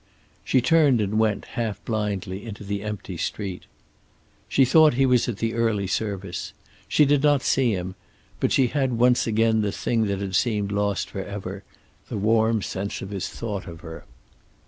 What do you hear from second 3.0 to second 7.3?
street. She thought he was at the early service. She did